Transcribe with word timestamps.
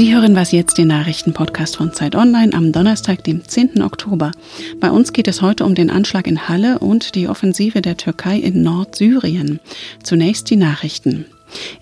Sie 0.00 0.14
hören 0.14 0.34
was 0.34 0.50
jetzt, 0.50 0.78
den 0.78 0.88
Nachrichtenpodcast 0.88 1.76
von 1.76 1.92
Zeit 1.92 2.14
Online 2.14 2.54
am 2.54 2.72
Donnerstag, 2.72 3.22
dem 3.22 3.46
10. 3.46 3.82
Oktober. 3.82 4.32
Bei 4.80 4.90
uns 4.90 5.12
geht 5.12 5.28
es 5.28 5.42
heute 5.42 5.66
um 5.66 5.74
den 5.74 5.90
Anschlag 5.90 6.26
in 6.26 6.48
Halle 6.48 6.78
und 6.78 7.14
die 7.14 7.28
Offensive 7.28 7.82
der 7.82 7.98
Türkei 7.98 8.38
in 8.38 8.62
Nordsyrien. 8.62 9.60
Zunächst 10.02 10.48
die 10.48 10.56
Nachrichten. 10.56 11.26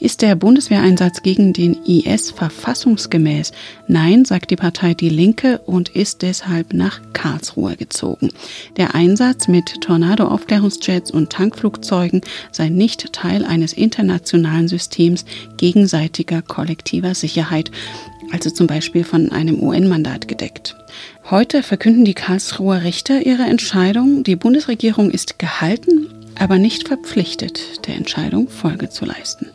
Ist 0.00 0.22
der 0.22 0.34
Bundeswehreinsatz 0.36 1.22
gegen 1.22 1.52
den 1.52 1.74
IS 1.84 2.30
verfassungsgemäß? 2.30 3.52
Nein, 3.86 4.24
sagt 4.24 4.50
die 4.50 4.56
Partei 4.56 4.94
Die 4.94 5.08
Linke 5.08 5.58
und 5.66 5.88
ist 5.90 6.22
deshalb 6.22 6.72
nach 6.72 7.00
Karlsruhe 7.12 7.76
gezogen. 7.76 8.30
Der 8.76 8.94
Einsatz 8.94 9.48
mit 9.48 9.80
Tornado-Aufklärungsjets 9.80 11.10
und 11.10 11.30
Tankflugzeugen 11.30 12.20
sei 12.52 12.68
nicht 12.68 13.12
Teil 13.12 13.44
eines 13.44 13.72
internationalen 13.72 14.68
Systems 14.68 15.24
gegenseitiger 15.56 16.42
kollektiver 16.42 17.14
Sicherheit, 17.14 17.70
also 18.30 18.50
zum 18.50 18.66
Beispiel 18.66 19.04
von 19.04 19.32
einem 19.32 19.60
UN-Mandat 19.62 20.28
gedeckt. 20.28 20.76
Heute 21.30 21.62
verkünden 21.62 22.04
die 22.04 22.14
Karlsruher 22.14 22.82
Richter 22.84 23.26
ihre 23.26 23.42
Entscheidung. 23.42 24.24
Die 24.24 24.36
Bundesregierung 24.36 25.10
ist 25.10 25.38
gehalten, 25.38 26.08
aber 26.38 26.58
nicht 26.58 26.88
verpflichtet, 26.88 27.86
der 27.86 27.96
Entscheidung 27.96 28.48
Folge 28.48 28.88
zu 28.88 29.04
leisten. 29.04 29.46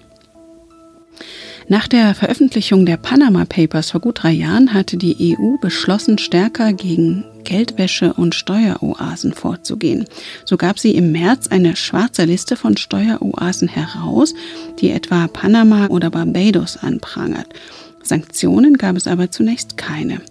Nach 1.70 1.88
der 1.88 2.14
Veröffentlichung 2.14 2.86
der 2.86 2.98
Panama 2.98 3.46
Papers 3.46 3.92
vor 3.92 4.02
gut 4.02 4.24
drei 4.24 4.32
Jahren 4.32 4.74
hatte 4.74 4.98
die 4.98 5.36
EU 5.38 5.58
beschlossen, 5.62 6.18
stärker 6.18 6.74
gegen 6.74 7.24
Geldwäsche 7.46 8.14
und 8.14 8.36
Steueroasen 8.36 9.34
vorzugehen. 9.34 10.06
So 10.46 10.58
gab 10.58 10.78
sie 10.78 10.92
im 10.96 11.12
März 11.12 11.48
eine 11.48 11.76
schwarze 11.76 12.26
Liste 12.26 12.58
von 12.58 12.76
Steueroasen 12.76 13.70
heraus, 13.70 14.34
die 14.80 14.92
etwa 14.92 15.28
Panama 15.28 15.88
oder 15.88 16.10
Barbados 16.10 16.78
anprangert. 16.78 17.48
Sanktionen 18.04 18.78
gab 18.78 18.96
es 18.98 19.08
aber 19.08 19.32
zunächst 19.32 19.78
keine. 19.78 20.22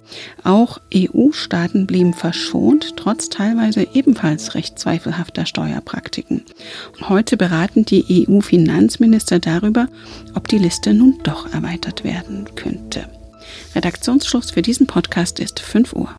Auch 0.45 0.79
EU-Staaten 0.95 1.87
blieben 1.87 2.15
verschont, 2.15 2.95
trotz 2.97 3.29
teilweise 3.29 3.89
ebenfalls 3.95 4.55
recht 4.55 4.79
zweifelhafter 4.79 5.47
Steuerpraktiken. 5.47 6.43
Heute 7.09 7.37
beraten 7.37 7.85
die 7.85 8.27
EU-Finanzminister 8.29 9.39
darüber, 9.39 9.89
ob 10.35 10.49
die 10.49 10.59
Liste 10.59 10.95
nun 10.95 11.19
doch 11.23 11.53
erweitert 11.53 12.05
werden 12.05 12.47
könnte. 12.55 13.09
Redaktionsschluss 13.75 14.51
für 14.51 14.63
diesen 14.63 14.87
Podcast 14.87 15.41
ist 15.41 15.61
5 15.61 15.93
Uhr. 15.95 16.15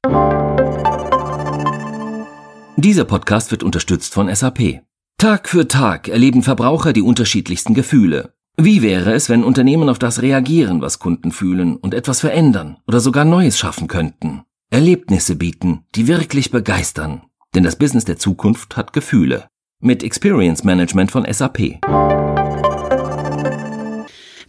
Dieser 2.76 3.06
Podcast 3.06 3.52
wird 3.52 3.64
unterstützt 3.64 4.14
von 4.14 4.34
SAP. 4.34 4.81
Tag 5.18 5.48
für 5.48 5.68
Tag 5.68 6.09
erleben 6.09 6.44
Verbraucher 6.44 6.92
die 6.92 7.02
unterschiedlichsten 7.02 7.74
Gefühle. 7.74 8.34
Wie 8.56 8.84
wäre 8.84 9.14
es, 9.14 9.30
wenn 9.30 9.44
Unternehmen 9.44 9.90
auf 9.90 9.98
das 9.98 10.22
reagieren, 10.22 10.80
was 10.80 11.00
Kunden 11.00 11.32
fühlen 11.32 11.76
und 11.76 11.96
etwas 11.96 12.20
verändern 12.20 12.78
oder 12.86 13.00
sogar 13.00 13.26
Neues 13.26 13.58
schaffen 13.58 13.88
könnten? 13.88 14.44
Erlebnisse 14.70 15.36
bieten, 15.36 15.86
die 15.96 16.08
wirklich 16.08 16.52
begeistern. 16.52 17.24
Denn 17.56 17.64
das 17.64 17.78
Business 17.78 18.06
der 18.06 18.18
Zukunft 18.18 18.78
hat 18.78 18.94
Gefühle. 18.94 19.48
Mit 19.80 20.04
Experience 20.04 20.64
Management 20.64 21.09
von 21.09 21.26
SAP. 21.26 21.80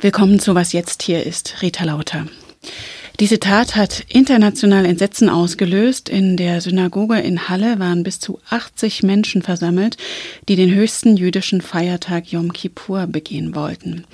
Willkommen 0.00 0.38
zu 0.38 0.54
Was 0.54 0.74
jetzt 0.74 1.02
hier 1.02 1.24
ist, 1.24 1.62
Rita 1.62 1.84
Lauter. 1.84 2.26
Diese 3.20 3.38
Tat 3.38 3.76
hat 3.76 4.04
international 4.08 4.84
Entsetzen 4.84 5.28
ausgelöst. 5.28 6.08
In 6.08 6.36
der 6.36 6.60
Synagoge 6.60 7.20
in 7.20 7.48
Halle 7.48 7.78
waren 7.78 8.02
bis 8.02 8.18
zu 8.18 8.40
80 8.50 9.04
Menschen 9.04 9.40
versammelt, 9.40 9.96
die 10.48 10.56
den 10.56 10.74
höchsten 10.74 11.16
jüdischen 11.16 11.60
Feiertag 11.60 12.32
Yom 12.32 12.52
Kippur 12.52 13.06
begehen 13.06 13.54
wollten. 13.54 14.04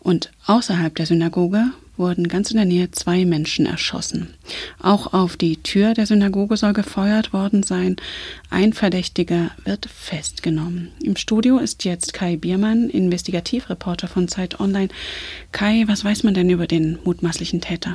Und 0.00 0.32
außerhalb 0.46 0.94
der 0.94 1.04
Synagoge 1.04 1.66
wurden 1.98 2.28
ganz 2.28 2.50
in 2.50 2.56
der 2.56 2.64
Nähe 2.64 2.90
zwei 2.90 3.26
Menschen 3.26 3.66
erschossen. 3.66 4.34
Auch 4.80 5.12
auf 5.12 5.36
die 5.36 5.58
Tür 5.58 5.92
der 5.92 6.06
Synagoge 6.06 6.56
soll 6.56 6.72
gefeuert 6.72 7.34
worden 7.34 7.62
sein. 7.62 7.96
Ein 8.48 8.72
Verdächtiger 8.72 9.50
wird 9.64 9.84
festgenommen. 9.84 10.92
Im 11.02 11.16
Studio 11.16 11.58
ist 11.58 11.84
jetzt 11.84 12.14
Kai 12.14 12.36
Biermann, 12.36 12.88
Investigativreporter 12.88 14.08
von 14.08 14.28
Zeit 14.28 14.60
Online. 14.60 14.88
Kai, 15.52 15.84
was 15.88 16.04
weiß 16.06 16.22
man 16.22 16.32
denn 16.32 16.48
über 16.48 16.66
den 16.66 16.98
mutmaßlichen 17.04 17.60
Täter? 17.60 17.92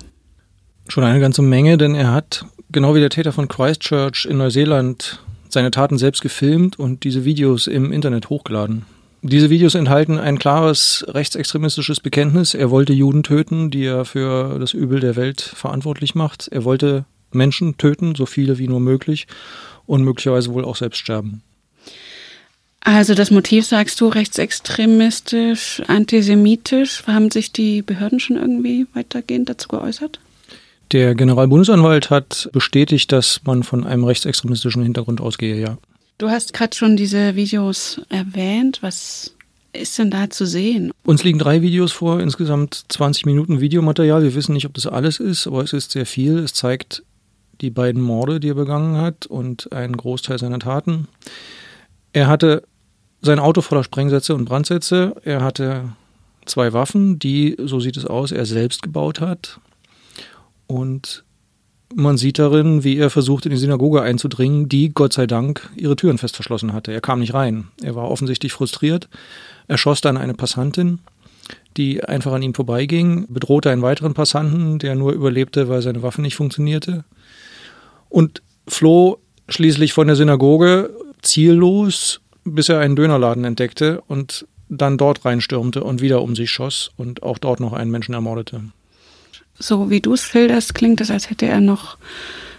Schon 0.88 1.04
eine 1.04 1.20
ganze 1.20 1.42
Menge, 1.42 1.78
denn 1.78 1.96
er 1.96 2.12
hat, 2.12 2.46
genau 2.72 2.96
wie 2.96 3.00
der 3.00 3.10
Täter 3.10 3.32
von 3.32 3.48
Christchurch 3.48 4.26
in 4.26 4.38
Neuseeland, 4.38 5.20
seine 5.50 5.72
Taten 5.72 5.98
selbst 5.98 6.22
gefilmt 6.22 6.80
und 6.80 7.04
diese 7.04 7.26
Videos 7.26 7.68
im 7.68 7.92
Internet 7.92 8.30
hochgeladen. 8.30 8.86
Diese 9.24 9.52
Videos 9.52 9.76
enthalten 9.76 10.18
ein 10.18 10.40
klares 10.40 11.06
rechtsextremistisches 11.08 12.00
Bekenntnis. 12.00 12.56
Er 12.56 12.72
wollte 12.72 12.94
Juden 12.94 13.22
töten, 13.22 13.70
die 13.70 13.86
er 13.86 14.04
für 14.04 14.58
das 14.58 14.74
Übel 14.74 15.00
der 15.00 15.16
Welt 15.16 15.42
verantwortlich 15.42 16.16
macht. 16.16 16.48
Er 16.48 16.64
wollte 16.64 17.06
Menschen 17.32 17.78
töten, 17.78 18.16
so 18.16 18.26
viele 18.26 18.58
wie 18.58 18.68
nur 18.68 18.80
möglich, 18.80 19.28
und 19.86 20.04
möglicherweise 20.04 20.54
wohl 20.54 20.66
auch 20.66 20.76
selbst 20.76 20.98
sterben. 20.98 21.44
Also 22.80 23.14
das 23.14 23.30
Motiv 23.30 23.68
sagst 23.68 24.02
du 24.02 24.08
rechtsextremistisch, 24.08 25.84
antisemitisch. 25.86 27.04
Haben 27.06 27.30
sich 27.30 27.52
die 27.52 27.84
Behörden 27.84 28.20
schon 28.20 28.38
irgendwie 28.38 28.88
weitergehend 28.94 29.50
dazu 29.50 29.68
geäußert? 29.68 30.20
Der 30.92 31.16
Generalbundesanwalt 31.16 32.10
hat 32.10 32.50
bestätigt, 32.52 33.12
dass 33.12 33.42
man 33.46 33.64
von 33.64 33.86
einem 33.86 34.04
rechtsextremistischen 34.04 34.84
Hintergrund 34.84 35.22
ausgehe, 35.22 35.60
ja. 35.60 35.78
Du 36.18 36.30
hast 36.30 36.54
gerade 36.54 36.76
schon 36.76 36.98
diese 36.98 37.36
Videos 37.36 38.02
erwähnt. 38.10 38.80
Was 38.82 39.34
ist 39.74 39.98
denn 39.98 40.12
da 40.12 40.30
zu 40.30 40.46
sehen? 40.46 40.92
Uns 41.06 41.24
liegen 41.24 41.40
drei 41.40 41.62
Videos 41.62 41.94
vor, 41.94 42.20
insgesamt 42.20 42.84
20 42.90 43.26
Minuten 43.26 43.62
Videomaterial. 43.62 44.22
Wir 44.22 44.36
wissen 44.36 44.54
nicht, 44.54 44.66
ob 44.66 44.74
das 44.74 44.86
alles 44.86 45.20
ist, 45.20 45.48
aber 45.48 45.64
es 45.64 45.72
ist 45.72 45.92
sehr 45.92 46.06
viel. 46.06 46.40
Es 46.40 46.54
zeigt 46.54 47.04
die 47.62 47.70
beiden 47.70 48.02
Morde, 48.02 48.40
die 48.40 48.50
er 48.50 48.56
begangen 48.56 48.98
hat 48.98 49.26
und 49.26 49.72
einen 49.72 49.96
Großteil 49.96 50.40
seiner 50.40 50.60
Taten. 50.60 51.08
Er 52.12 52.28
hatte 52.28 52.64
sein 53.22 53.40
Auto 53.40 53.62
voller 53.62 53.84
Sprengsätze 53.84 54.36
und 54.36 54.46
Brandsätze. 54.46 55.16
Er 55.24 55.42
hatte 55.42 55.86
zwei 56.46 56.74
Waffen, 56.74 57.18
die, 57.18 57.56
so 57.64 57.80
sieht 57.80 57.96
es 57.96 58.06
aus, 58.06 58.32
er 58.32 58.46
selbst 58.46 58.82
gebaut 58.82 59.22
hat. 59.22 59.60
Und 60.72 61.26
man 61.94 62.16
sieht 62.16 62.40
darin, 62.40 62.86
wie 62.86 62.98
er 62.98 63.10
versucht, 63.10 63.46
in 63.46 63.52
die 63.52 63.58
Synagoge 63.58 64.02
einzudringen, 64.02 64.70
die 64.70 64.94
Gott 64.94 65.12
sei 65.12 65.28
Dank 65.28 65.70
ihre 65.76 65.98
Türen 65.98 66.18
fest 66.18 66.38
verschlossen 66.38 66.72
hatte. 66.72 66.94
Er 66.94 67.02
kam 67.02 67.20
nicht 67.20 67.34
rein. 67.34 67.68
Er 67.82 67.96
war 67.96 68.10
offensichtlich 68.10 68.54
frustriert. 68.54 69.10
Er 69.68 69.78
schoss 69.78 70.00
dann 70.00 70.16
eine 70.16 70.34
Passantin, 70.34 71.00
die 71.76 72.02
einfach 72.02 72.32
an 72.32 72.42
ihm 72.42 72.54
vorbeiging, 72.54 73.26
bedrohte 73.28 73.70
einen 73.70 73.82
weiteren 73.82 74.14
Passanten, 74.14 74.80
der 74.80 74.96
nur 74.96 75.12
überlebte, 75.12 75.68
weil 75.68 75.82
seine 75.82 76.04
Waffe 76.04 76.22
nicht 76.22 76.38
funktionierte. 76.38 77.04
Und 78.08 78.42
floh 78.66 79.20
schließlich 79.50 79.92
von 79.92 80.08
der 80.08 80.16
Synagoge 80.16 80.90
ziellos, 81.22 82.22
bis 82.46 82.70
er 82.70 82.80
einen 82.80 82.96
Dönerladen 82.96 83.44
entdeckte 83.44 84.02
und 84.08 84.48
dann 84.70 84.98
dort 84.98 85.26
reinstürmte 85.26 85.84
und 85.84 86.00
wieder 86.00 86.22
um 86.22 86.34
sich 86.34 86.50
schoss 86.50 86.92
und 86.96 87.24
auch 87.24 87.40
dort 87.40 87.60
noch 87.60 87.74
einen 87.74 87.92
Menschen 87.92 88.14
ermordete 88.14 88.62
so 89.62 89.90
wie 89.90 90.02
du 90.02 90.14
es 90.14 90.24
schilderst, 90.24 90.76
klingt 90.76 91.02
es, 91.02 91.12
als 91.12 91.30
hätte 91.30 91.46
er 91.46 91.62
noch 91.62 91.98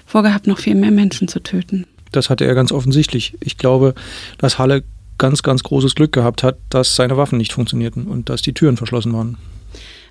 vorgehabt, 0.07 0.47
noch 0.47 0.59
viel 0.59 0.75
mehr 0.75 0.91
Menschen 0.91 1.29
zu 1.29 1.41
töten. 1.41 1.87
Das 2.13 2.31
hatte 2.31 2.45
er 2.45 2.55
ganz 2.55 2.73
offensichtlich. 2.73 3.35
Ich 3.41 3.57
glaube, 3.57 3.95
dass 4.39 4.59
Halle 4.59 4.85
ganz, 5.19 5.43
ganz 5.43 5.63
großes 5.63 5.95
Glück 5.95 6.13
gehabt 6.13 6.43
hat, 6.43 6.59
dass 6.69 6.97
seine 6.97 7.17
Waffen 7.17 7.39
nicht 7.39 7.53
funktionierten 7.53 8.07
und 8.07 8.29
dass 8.29 8.43
die 8.43 8.53
Türen 8.55 8.77
verschlossen 8.77 9.13
waren. 9.13 9.39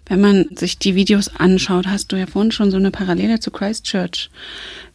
Wenn 0.08 0.22
man 0.22 0.46
sich 0.56 0.80
die 0.80 0.96
Videos 0.96 1.28
anschaut, 1.36 1.88
hast 1.88 2.12
du 2.12 2.18
ja 2.18 2.26
vorhin 2.26 2.52
schon 2.52 2.72
so 2.72 2.78
eine 2.78 2.92
Parallele 2.92 3.40
zu 3.40 3.52
Christchurch 3.52 4.30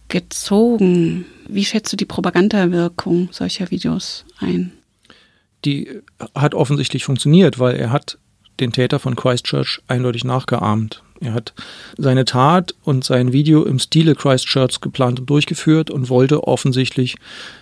gezogen. 0.08 1.24
Wie 1.48 1.64
schätzt 1.64 1.92
du 1.92 1.96
die 1.96 2.04
Propagandawirkung 2.04 3.28
solcher 3.30 3.70
Videos 3.70 4.24
ein? 4.38 4.72
Die 5.64 6.00
hat 6.34 6.54
offensichtlich 6.54 7.04
funktioniert, 7.04 7.58
weil 7.58 7.76
er 7.76 7.90
hat 7.90 8.18
den 8.60 8.72
Täter 8.72 8.98
von 8.98 9.16
Christchurch 9.16 9.80
eindeutig 9.88 10.24
nachgeahmt. 10.24 11.03
Er 11.20 11.32
hat 11.32 11.54
seine 11.97 12.24
Tat 12.24 12.74
und 12.84 13.04
sein 13.04 13.32
Video 13.32 13.64
im 13.64 13.78
Stile 13.78 14.14
Christchurch 14.14 14.80
geplant 14.80 15.20
und 15.20 15.30
durchgeführt 15.30 15.91
und 15.91 16.08
wollte 16.08 16.44
offensichtlich 16.44 17.16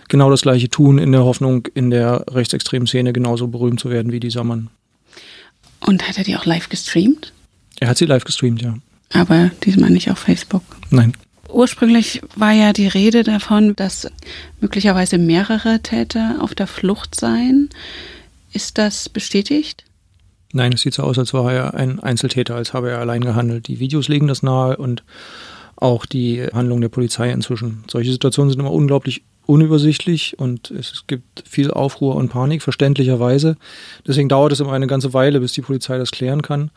genau 0.09 0.29
das 0.29 0.41
gleiche 0.41 0.69
tun, 0.69 0.97
in 0.97 1.11
der 1.11 1.23
Hoffnung, 1.23 1.67
in 1.73 1.89
der 1.89 2.25
rechtsextremen 2.29 2.87
Szene 2.87 3.13
genauso 3.13 3.47
berühmt 3.47 3.79
zu 3.79 3.89
werden 3.89 4.11
wie 4.11 4.19
dieser 4.19 4.43
Mann. 4.43 4.69
Und 5.79 6.07
hat 6.07 6.17
er 6.17 6.23
die 6.23 6.35
auch 6.35 6.45
live 6.45 6.69
gestreamt? 6.69 7.31
Er 7.79 7.89
hat 7.89 7.97
sie 7.97 8.05
live 8.05 8.23
gestreamt, 8.23 8.61
ja. 8.61 8.75
Aber 9.13 9.51
diesmal 9.63 9.89
nicht 9.89 10.09
auf 10.11 10.19
Facebook? 10.19 10.63
Nein. 10.89 11.13
Ursprünglich 11.49 12.21
war 12.35 12.51
ja 12.51 12.73
die 12.73 12.87
Rede 12.87 13.23
davon, 13.23 13.75
dass 13.77 14.11
möglicherweise 14.59 15.17
mehrere 15.17 15.79
Täter 15.79 16.37
auf 16.41 16.53
der 16.53 16.67
Flucht 16.67 17.15
seien. 17.15 17.69
Ist 18.51 18.77
das 18.77 19.07
bestätigt? 19.07 19.84
Nein, 20.55 20.71
es 20.71 20.81
sieht 20.81 20.93
so 20.93 21.03
aus, 21.03 21.19
als 21.19 21.33
war 21.33 21.51
er 21.51 21.73
ein 21.73 21.99
Einzeltäter, 21.99 22.55
als 22.55 22.73
habe 22.73 22.89
er 22.89 22.99
allein 22.99 23.19
gehandelt. 23.19 23.67
Die 23.67 23.81
Videos 23.81 24.07
legen 24.07 24.27
das 24.27 24.41
nahe 24.41 24.77
und 24.77 25.03
auch 25.75 26.05
die 26.05 26.47
Handlung 26.53 26.79
der 26.79 26.87
Polizei 26.87 27.29
inzwischen. 27.29 27.83
Solche 27.91 28.13
Situationen 28.13 28.51
sind 28.51 28.61
immer 28.61 28.71
unglaublich 28.71 29.23
unübersichtlich 29.47 30.39
und 30.39 30.71
es 30.71 31.03
gibt 31.07 31.43
viel 31.45 31.71
Aufruhr 31.71 32.15
und 32.15 32.29
Panik, 32.29 32.61
verständlicherweise. 32.61 33.57
Deswegen 34.07 34.29
dauert 34.29 34.53
es 34.53 34.61
immer 34.61 34.71
eine 34.71 34.87
ganze 34.87 35.13
Weile, 35.13 35.41
bis 35.41 35.51
die 35.51 35.61
Polizei 35.61 35.97
das 35.97 36.11
klären 36.11 36.41
kann. 36.41 36.71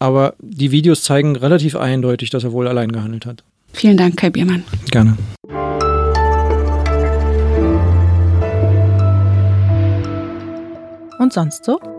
Aber 0.00 0.34
die 0.40 0.72
Videos 0.72 1.04
zeigen 1.04 1.36
relativ 1.36 1.76
eindeutig, 1.76 2.30
dass 2.30 2.42
er 2.42 2.50
wohl 2.50 2.66
allein 2.66 2.90
gehandelt 2.90 3.24
hat. 3.24 3.44
Vielen 3.72 3.96
Dank, 3.96 4.16
Kai 4.16 4.30
Biermann. 4.30 4.64
Gerne. 4.90 5.16
Und 11.20 11.32
sonst 11.32 11.64
so? 11.64 11.95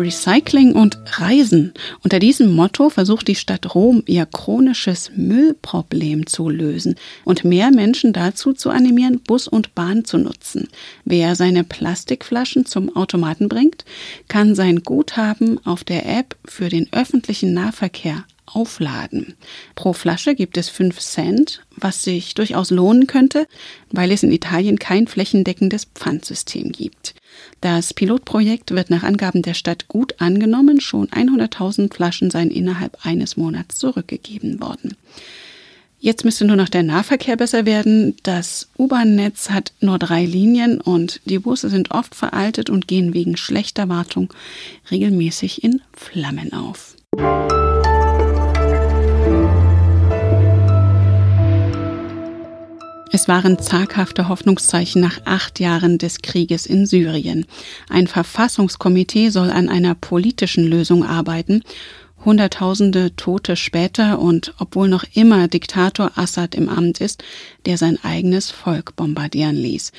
Recycling 0.00 0.72
und 0.72 0.98
Reisen. 1.20 1.72
Unter 2.02 2.18
diesem 2.18 2.52
Motto 2.52 2.90
versucht 2.90 3.28
die 3.28 3.34
Stadt 3.34 3.74
Rom 3.74 4.02
ihr 4.06 4.26
chronisches 4.26 5.12
Müllproblem 5.14 6.26
zu 6.26 6.48
lösen 6.48 6.96
und 7.24 7.44
mehr 7.44 7.70
Menschen 7.70 8.12
dazu 8.12 8.52
zu 8.52 8.70
animieren, 8.70 9.20
Bus 9.20 9.46
und 9.46 9.74
Bahn 9.74 10.04
zu 10.04 10.18
nutzen. 10.18 10.68
Wer 11.04 11.36
seine 11.36 11.64
Plastikflaschen 11.64 12.66
zum 12.66 12.96
Automaten 12.96 13.48
bringt, 13.48 13.84
kann 14.28 14.54
sein 14.54 14.82
Guthaben 14.82 15.64
auf 15.66 15.84
der 15.84 16.06
App 16.06 16.36
für 16.44 16.68
den 16.68 16.88
öffentlichen 16.92 17.52
Nahverkehr 17.52 18.24
aufladen. 18.52 19.34
Pro 19.74 19.92
Flasche 19.92 20.34
gibt 20.34 20.56
es 20.56 20.68
5 20.68 20.98
Cent, 20.98 21.62
was 21.76 22.04
sich 22.04 22.34
durchaus 22.34 22.70
lohnen 22.70 23.06
könnte, 23.06 23.46
weil 23.90 24.12
es 24.12 24.22
in 24.22 24.32
Italien 24.32 24.78
kein 24.78 25.06
flächendeckendes 25.06 25.86
Pfandsystem 25.94 26.72
gibt. 26.72 27.14
Das 27.60 27.94
Pilotprojekt 27.94 28.72
wird 28.72 28.90
nach 28.90 29.02
Angaben 29.02 29.42
der 29.42 29.54
Stadt 29.54 29.88
gut 29.88 30.20
angenommen. 30.20 30.80
Schon 30.80 31.08
100.000 31.08 31.92
Flaschen 31.92 32.30
seien 32.30 32.50
innerhalb 32.50 33.04
eines 33.04 33.36
Monats 33.36 33.76
zurückgegeben 33.76 34.60
worden. 34.60 34.96
Jetzt 36.02 36.24
müsste 36.24 36.46
nur 36.46 36.56
noch 36.56 36.70
der 36.70 36.82
Nahverkehr 36.82 37.36
besser 37.36 37.66
werden. 37.66 38.16
Das 38.22 38.70
U-Bahn-Netz 38.78 39.50
hat 39.50 39.74
nur 39.80 39.98
drei 39.98 40.24
Linien 40.24 40.80
und 40.80 41.20
die 41.26 41.38
Busse 41.38 41.68
sind 41.68 41.90
oft 41.90 42.14
veraltet 42.14 42.70
und 42.70 42.88
gehen 42.88 43.12
wegen 43.12 43.36
schlechter 43.36 43.90
Wartung 43.90 44.32
regelmäßig 44.90 45.62
in 45.62 45.82
Flammen 45.92 46.54
auf. 46.54 46.96
Es 53.12 53.26
waren 53.26 53.58
zaghafte 53.58 54.28
Hoffnungszeichen 54.28 55.02
nach 55.02 55.18
acht 55.24 55.58
Jahren 55.58 55.98
des 55.98 56.22
Krieges 56.22 56.64
in 56.64 56.86
Syrien. 56.86 57.44
Ein 57.88 58.06
Verfassungskomitee 58.06 59.30
soll 59.30 59.50
an 59.50 59.68
einer 59.68 59.96
politischen 59.96 60.64
Lösung 60.64 61.04
arbeiten. 61.04 61.64
Hunderttausende 62.24 63.16
Tote 63.16 63.56
später 63.56 64.20
und 64.20 64.54
obwohl 64.58 64.88
noch 64.88 65.04
immer 65.14 65.48
Diktator 65.48 66.12
Assad 66.14 66.54
im 66.54 66.68
Amt 66.68 67.00
ist, 67.00 67.24
der 67.66 67.78
sein 67.78 67.98
eigenes 68.04 68.50
Volk 68.50 68.94
bombardieren 68.94 69.56
ließ. 69.56 69.90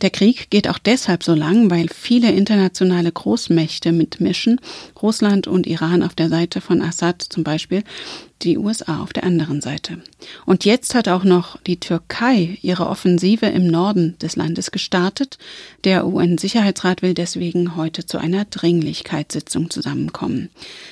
Der 0.00 0.10
Krieg 0.10 0.50
geht 0.50 0.68
auch 0.68 0.78
deshalb 0.78 1.22
so 1.22 1.34
lang, 1.34 1.70
weil 1.70 1.88
viele 1.88 2.32
internationale 2.32 3.12
Großmächte 3.12 3.92
mitmischen, 3.92 4.60
Russland 5.00 5.46
und 5.46 5.66
Iran 5.66 6.02
auf 6.02 6.14
der 6.14 6.28
Seite 6.28 6.60
von 6.60 6.82
Assad 6.82 7.22
zum 7.22 7.44
Beispiel, 7.44 7.84
die 8.42 8.58
USA 8.58 9.02
auf 9.02 9.12
der 9.12 9.24
anderen 9.24 9.60
Seite. 9.60 9.98
Und 10.44 10.64
jetzt 10.64 10.94
hat 10.94 11.08
auch 11.08 11.24
noch 11.24 11.58
die 11.62 11.80
Türkei 11.80 12.58
ihre 12.62 12.88
Offensive 12.88 13.46
im 13.46 13.66
Norden 13.66 14.16
des 14.20 14.36
Landes 14.36 14.70
gestartet. 14.70 15.38
Der 15.84 16.06
UN-Sicherheitsrat 16.06 17.00
will 17.00 17.14
deswegen 17.14 17.76
heute 17.76 18.04
zu 18.04 18.18
einer 18.18 18.44
Dringlichkeitssitzung 18.44 19.70
zusammenkommen. 19.70 20.50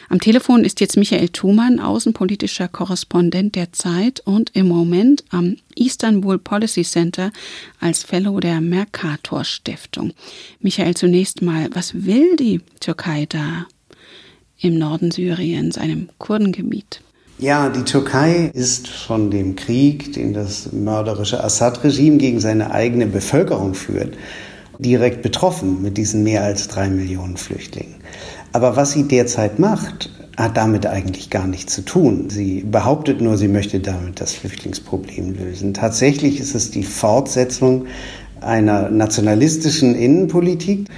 Am 0.09 0.21
Telefon 0.21 0.65
ist 0.65 0.81
jetzt 0.81 0.97
Michael 0.97 1.29
Thumann, 1.29 1.79
außenpolitischer 1.79 2.69
Korrespondent 2.69 3.55
der 3.55 3.73
Zeit 3.73 4.21
und 4.21 4.51
im 4.55 4.69
Moment 4.69 5.25
am 5.31 5.57
Istanbul 5.77 6.39
Policy 6.39 6.83
Center 6.83 7.33
als 7.81 8.03
Fellow 8.03 8.41
der 8.41 8.61
Mercator 8.61 9.45
Stiftung. 9.45 10.13
Michael, 10.61 10.95
zunächst 10.95 11.43
mal, 11.43 11.69
was 11.75 12.07
will 12.07 12.37
die 12.37 12.61
Türkei 12.81 13.27
da 13.29 13.67
im 14.59 14.79
Norden 14.79 15.11
Syriens, 15.11 15.79
einem 15.79 16.09
Kurdengebiet? 16.19 17.01
Ja, 17.39 17.71
die 17.71 17.83
Türkei 17.83 18.51
ist 18.55 18.87
von 18.87 19.31
dem 19.31 19.57
Krieg, 19.57 20.13
den 20.13 20.33
das 20.33 20.71
mörderische 20.73 21.43
Assad-Regime 21.43 22.19
gegen 22.19 22.39
seine 22.39 22.71
eigene 22.71 23.07
Bevölkerung 23.07 23.75
führt, 23.75 24.17
direkt 24.79 25.23
betroffen 25.23 25.83
mit 25.83 25.97
diesen 25.97 26.23
mehr 26.23 26.45
als 26.45 26.69
drei 26.69 26.89
Millionen 26.89 27.37
Flüchtlingen. 27.37 27.97
Aber 28.53 28.77
was 28.77 28.93
sie 28.93 29.09
derzeit 29.09 29.59
macht, 29.59 30.11
hat 30.37 30.56
damit 30.56 30.87
eigentlich 30.87 31.31
gar 31.31 31.46
nichts 31.46 31.75
zu 31.75 31.82
tun. 31.82 32.31
Sie 32.31 32.62
behauptet 32.62 33.20
nur, 33.20 33.37
sie 33.37 33.49
möchte 33.49 33.81
damit 33.81 34.20
das 34.20 34.32
Flüchtlingsproblem 34.32 35.34
lösen. 35.34 35.75
Tatsächlich 35.75 36.40
ist 36.40 36.55
es 36.55 36.70
die 36.70 36.84
Fortsetzung 36.84 37.87
einer 38.40 38.90
nationalistischen 38.90 39.94
Innenpolitik. 39.94 40.88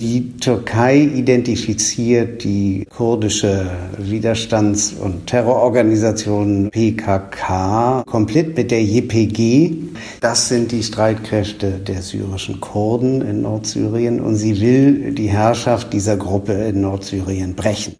Die 0.00 0.36
Türkei 0.36 1.00
identifiziert 1.00 2.44
die 2.44 2.86
kurdische 2.88 3.68
Widerstands- 3.98 4.92
und 4.92 5.26
Terrororganisation 5.26 6.70
PKK 6.70 8.04
komplett 8.06 8.56
mit 8.56 8.70
der 8.70 8.84
JPG. 8.84 9.72
Das 10.20 10.48
sind 10.48 10.70
die 10.70 10.84
Streitkräfte 10.84 11.80
der 11.80 12.02
syrischen 12.02 12.60
Kurden 12.60 13.22
in 13.22 13.42
Nordsyrien 13.42 14.20
und 14.20 14.36
sie 14.36 14.60
will 14.60 15.14
die 15.14 15.30
Herrschaft 15.30 15.92
dieser 15.92 16.16
Gruppe 16.16 16.52
in 16.52 16.82
Nordsyrien 16.82 17.56
brechen. 17.56 17.96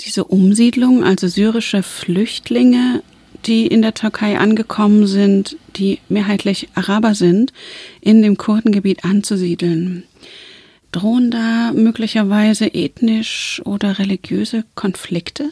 Diese 0.00 0.24
Umsiedlung, 0.24 1.04
also 1.04 1.26
syrische 1.26 1.82
Flüchtlinge, 1.82 3.02
die 3.46 3.66
in 3.66 3.82
der 3.82 3.94
Türkei 3.94 4.38
angekommen 4.38 5.06
sind, 5.06 5.56
die 5.76 6.00
mehrheitlich 6.08 6.68
Araber 6.74 7.14
sind, 7.14 7.52
in 8.00 8.20
dem 8.20 8.36
Kurdengebiet 8.36 9.04
anzusiedeln. 9.04 10.04
Drohen 10.92 11.30
da 11.30 11.72
möglicherweise 11.74 12.66
ethnisch 12.66 13.62
oder 13.64 13.98
religiöse 13.98 14.64
Konflikte? 14.74 15.50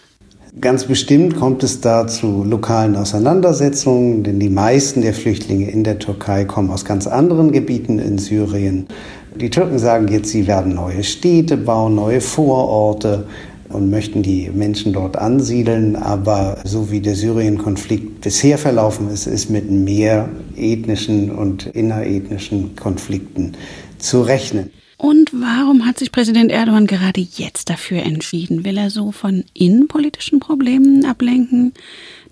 Ganz 0.60 0.84
bestimmt 0.84 1.36
kommt 1.36 1.64
es 1.64 1.80
da 1.80 2.06
zu 2.06 2.44
lokalen 2.44 2.94
Auseinandersetzungen, 2.94 4.22
denn 4.22 4.38
die 4.38 4.50
meisten 4.50 5.02
der 5.02 5.12
Flüchtlinge 5.12 5.68
in 5.68 5.82
der 5.82 5.98
Türkei 5.98 6.44
kommen 6.44 6.70
aus 6.70 6.84
ganz 6.84 7.06
anderen 7.06 7.50
Gebieten 7.50 7.98
in 7.98 8.18
Syrien. 8.18 8.86
Die 9.34 9.50
Türken 9.50 9.80
sagen 9.80 10.06
jetzt, 10.08 10.30
sie 10.30 10.46
werden 10.46 10.74
neue 10.74 11.02
Städte 11.02 11.56
bauen, 11.56 11.96
neue 11.96 12.20
Vororte 12.20 13.26
und 13.74 13.90
möchten 13.90 14.22
die 14.22 14.50
Menschen 14.54 14.92
dort 14.92 15.16
ansiedeln. 15.16 15.96
Aber 15.96 16.58
so 16.64 16.90
wie 16.90 17.00
der 17.00 17.14
Syrien-Konflikt 17.14 18.20
bisher 18.20 18.58
verlaufen 18.58 19.10
ist, 19.10 19.26
ist 19.26 19.50
mit 19.50 19.70
mehr 19.70 20.28
ethnischen 20.56 21.30
und 21.30 21.66
innerethnischen 21.66 22.76
Konflikten 22.76 23.52
zu 23.98 24.22
rechnen. 24.22 24.70
Und 24.96 25.32
warum 25.32 25.84
hat 25.84 25.98
sich 25.98 26.12
Präsident 26.12 26.50
Erdogan 26.50 26.86
gerade 26.86 27.20
jetzt 27.20 27.68
dafür 27.68 28.02
entschieden? 28.02 28.64
Will 28.64 28.78
er 28.78 28.90
so 28.90 29.12
von 29.12 29.44
innenpolitischen 29.52 30.40
Problemen 30.40 31.04
ablenken? 31.04 31.74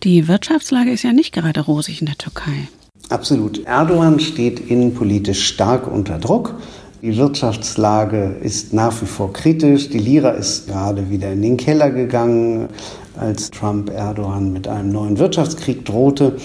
Die 0.05 0.28
Wirtschaftslage 0.28 0.90
ist 0.90 1.02
ja 1.02 1.12
nicht 1.12 1.35
gerade 1.35 1.61
rosig 1.61 2.00
in 2.00 2.07
der 2.07 2.17
Türkei. 2.17 2.69
Absolut. 3.09 3.64
Erdogan 3.67 4.21
steht 4.21 4.59
innenpolitisch 4.71 5.47
stark 5.47 5.87
unter 5.87 6.19
Druck. 6.19 6.55
Die 7.02 7.16
Wirtschaftslage 7.16 8.37
ist 8.42 8.73
nach 8.73 9.02
wie 9.02 9.06
vor 9.06 9.32
kritisch. 9.32 9.88
Die 9.88 9.99
Lira 9.99 10.30
ist 10.30 10.68
gerade 10.68 11.11
wieder 11.11 11.32
in 11.32 11.42
den 11.42 11.56
Keller 11.56 11.90
gegangen, 11.90 12.68
als 13.16 13.50
Trump 13.50 13.90
Erdogan 13.90 14.52
mit 14.52 14.68
einem 14.68 14.92
neuen 14.92 15.18
Wirtschaftskrieg 15.18 15.85
drohte. 15.85 16.37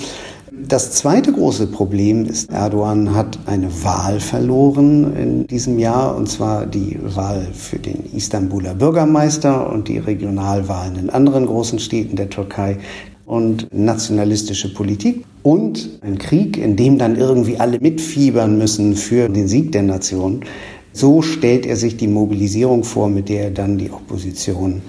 Das 0.51 0.93
zweite 0.93 1.31
große 1.31 1.67
Problem 1.67 2.25
ist, 2.25 2.51
Erdogan 2.51 3.13
hat 3.13 3.37
eine 3.45 3.69
Wahl 3.83 4.19
verloren 4.19 5.15
in 5.15 5.45
diesem 5.45 5.77
Jahr, 5.77 6.15
und 6.15 6.27
zwar 6.27 6.65
die 6.65 6.97
Wahl 7.03 7.49
für 7.53 7.77
den 7.77 8.11
Istanbuler 8.11 8.73
Bürgermeister 8.73 9.71
und 9.71 9.87
die 9.87 9.99
Regionalwahlen 9.99 10.95
in 10.95 11.11
anderen 11.11 11.45
großen 11.45 11.77
Städten 11.77 12.15
der 12.15 12.31
Türkei 12.31 12.79
und 13.27 13.67
nationalistische 13.73 14.73
Politik 14.73 15.25
und 15.43 15.99
ein 16.01 16.17
Krieg, 16.17 16.57
in 16.57 16.77
dem 16.77 16.97
dann 16.97 17.17
irgendwie 17.17 17.57
alle 17.57 17.79
mitfiebern 17.79 18.57
müssen 18.57 18.95
für 18.95 19.27
den 19.27 19.49
Sieg 19.49 19.73
der 19.73 19.83
Nation. 19.83 20.45
So 20.93 21.21
stellt 21.21 21.65
er 21.65 21.75
sich 21.75 21.97
die 21.97 22.07
Mobilisierung 22.07 22.85
vor, 22.85 23.09
mit 23.09 23.27
der 23.27 23.43
er 23.43 23.51
dann 23.51 23.77
die 23.77 23.91
Opposition 23.91 24.81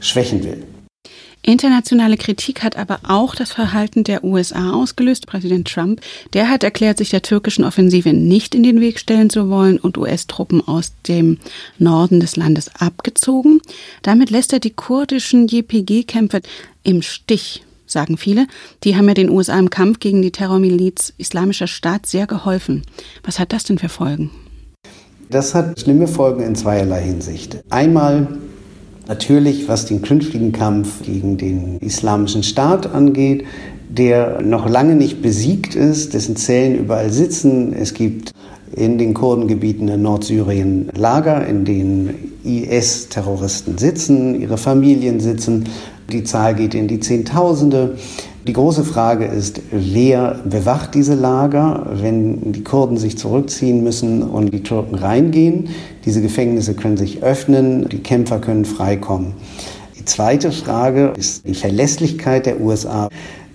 schwächen 0.00 0.44
will. 0.44 0.62
Internationale 1.40 2.18
Kritik 2.18 2.62
hat 2.62 2.76
aber 2.76 2.98
auch 3.04 3.34
das 3.34 3.52
Verhalten 3.52 4.04
der 4.04 4.22
USA 4.22 4.72
ausgelöst. 4.72 5.26
Präsident 5.26 5.72
Trump, 5.72 6.02
der 6.34 6.50
hat 6.50 6.64
erklärt, 6.64 6.98
sich 6.98 7.08
der 7.08 7.22
türkischen 7.22 7.64
Offensive 7.64 8.12
nicht 8.12 8.54
in 8.54 8.64
den 8.64 8.82
Weg 8.82 8.98
stellen 8.98 9.30
zu 9.30 9.48
wollen 9.48 9.78
und 9.78 9.96
US-Truppen 9.96 10.66
aus 10.66 10.92
dem 11.06 11.38
Norden 11.78 12.20
des 12.20 12.36
Landes 12.36 12.70
abgezogen. 12.78 13.62
Damit 14.02 14.28
lässt 14.28 14.52
er 14.52 14.60
die 14.60 14.74
kurdischen 14.74 15.46
JPG-Kämpfer 15.46 16.40
im 16.82 17.00
Stich 17.00 17.62
sagen 17.90 18.16
viele. 18.16 18.46
Die 18.84 18.96
haben 18.96 19.08
ja 19.08 19.14
den 19.14 19.30
USA 19.30 19.58
im 19.58 19.70
Kampf 19.70 20.00
gegen 20.00 20.22
die 20.22 20.32
Terrormiliz 20.32 21.12
Islamischer 21.18 21.66
Staat 21.66 22.06
sehr 22.06 22.26
geholfen. 22.26 22.82
Was 23.24 23.38
hat 23.38 23.52
das 23.52 23.64
denn 23.64 23.78
für 23.78 23.88
Folgen? 23.88 24.30
Das 25.30 25.54
hat 25.54 25.78
schlimme 25.80 26.08
Folgen 26.08 26.42
in 26.42 26.54
zweierlei 26.54 27.02
Hinsicht. 27.02 27.62
Einmal 27.68 28.38
Natürlich, 29.08 29.68
was 29.68 29.86
den 29.86 30.02
künftigen 30.02 30.52
Kampf 30.52 31.02
gegen 31.02 31.38
den 31.38 31.78
islamischen 31.78 32.42
Staat 32.42 32.92
angeht, 32.92 33.44
der 33.88 34.42
noch 34.42 34.68
lange 34.68 34.96
nicht 34.96 35.22
besiegt 35.22 35.74
ist, 35.74 36.12
dessen 36.12 36.36
Zellen 36.36 36.78
überall 36.78 37.10
sitzen. 37.10 37.72
Es 37.72 37.94
gibt 37.94 38.32
in 38.76 38.98
den 38.98 39.14
Kurdengebieten 39.14 39.88
in 39.88 40.02
Nordsyrien 40.02 40.90
Lager, 40.94 41.46
in 41.46 41.64
denen 41.64 42.34
IS-Terroristen 42.44 43.78
sitzen, 43.78 44.38
ihre 44.38 44.58
Familien 44.58 45.20
sitzen. 45.20 45.64
Die 46.10 46.24
Zahl 46.24 46.54
geht 46.54 46.74
in 46.74 46.88
die 46.88 47.00
Zehntausende. 47.00 47.98
Die 48.46 48.54
große 48.54 48.82
Frage 48.82 49.26
ist, 49.26 49.60
wer 49.70 50.40
bewacht 50.42 50.94
diese 50.94 51.14
Lager, 51.14 51.86
wenn 52.00 52.52
die 52.52 52.64
Kurden 52.64 52.96
sich 52.96 53.18
zurückziehen 53.18 53.84
müssen 53.84 54.22
und 54.22 54.54
die 54.54 54.62
Türken 54.62 54.94
reingehen. 54.94 55.68
Diese 56.06 56.22
Gefängnisse 56.22 56.72
können 56.72 56.96
sich 56.96 57.22
öffnen, 57.22 57.90
die 57.90 57.98
Kämpfer 57.98 58.38
können 58.38 58.64
freikommen. 58.64 59.34
Die 59.98 60.06
zweite 60.06 60.50
Frage 60.50 61.12
ist 61.14 61.46
die 61.46 61.54
Verlässlichkeit 61.54 62.46
der 62.46 62.58
USA. 62.58 63.10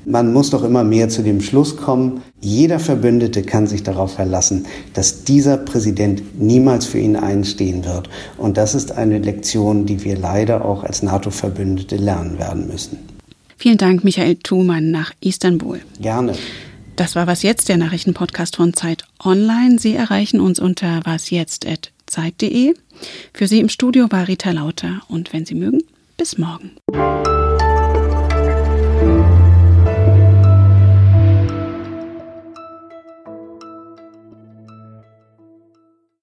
Man 0.05 0.33
muss 0.33 0.49
doch 0.49 0.63
immer 0.63 0.83
mehr 0.83 1.09
zu 1.09 1.21
dem 1.23 1.41
Schluss 1.41 1.77
kommen, 1.77 2.21
jeder 2.41 2.79
Verbündete 2.79 3.41
kann 3.41 3.67
sich 3.67 3.83
darauf 3.83 4.13
verlassen, 4.13 4.65
dass 4.93 5.23
dieser 5.23 5.57
Präsident 5.57 6.41
niemals 6.41 6.85
für 6.85 6.99
ihn 6.99 7.15
einstehen 7.15 7.85
wird. 7.85 8.09
Und 8.37 8.57
das 8.57 8.75
ist 8.75 8.91
eine 8.91 9.19
Lektion, 9.19 9.85
die 9.85 10.03
wir 10.03 10.17
leider 10.17 10.65
auch 10.65 10.83
als 10.83 11.03
NATO-Verbündete 11.03 11.95
lernen 11.95 12.37
werden 12.37 12.67
müssen. 12.67 12.97
Vielen 13.57 13.77
Dank, 13.77 14.03
Michael 14.03 14.35
Thumann 14.35 14.91
nach 14.91 15.13
Istanbul. 15.21 15.79
Gerne. 16.01 16.33
Das 16.95 17.15
war 17.15 17.25
Was 17.25 17.41
Jetzt, 17.41 17.69
der 17.69 17.77
Nachrichtenpodcast 17.77 18.57
von 18.57 18.73
Zeit 18.73 19.05
Online. 19.23 19.79
Sie 19.79 19.95
erreichen 19.95 20.39
uns 20.39 20.59
unter 20.59 20.99
wasjetzt.zeit.de. 21.05 22.73
Für 23.33 23.47
Sie 23.47 23.59
im 23.59 23.69
Studio 23.69 24.07
war 24.11 24.27
Rita 24.27 24.51
Lauter 24.51 25.01
und 25.07 25.33
wenn 25.33 25.45
Sie 25.45 25.55
mögen, 25.55 25.79
bis 26.17 26.37
morgen. 26.37 26.71